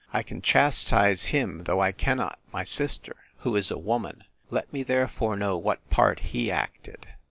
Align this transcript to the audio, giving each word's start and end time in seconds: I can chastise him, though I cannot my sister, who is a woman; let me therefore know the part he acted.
I 0.11 0.23
can 0.23 0.41
chastise 0.41 1.25
him, 1.25 1.65
though 1.65 1.79
I 1.79 1.91
cannot 1.91 2.39
my 2.51 2.63
sister, 2.63 3.15
who 3.41 3.55
is 3.55 3.69
a 3.69 3.77
woman; 3.77 4.23
let 4.49 4.73
me 4.73 4.81
therefore 4.81 5.35
know 5.35 5.61
the 5.61 5.77
part 5.91 6.21
he 6.31 6.49
acted. 6.49 7.05